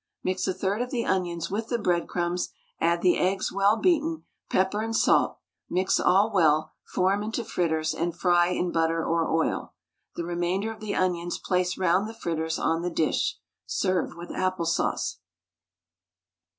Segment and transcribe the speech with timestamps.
[0.23, 4.81] Mix a third of the onions with the breadcrumbs, add the eggs well beaten, pepper
[4.81, 5.37] and salt;
[5.69, 9.75] mix all well, form into fritters, and fry in butter or oil.
[10.15, 13.37] The remainder of the onions place round the fritters on the dish.
[13.67, 15.19] Serve with apple sauce.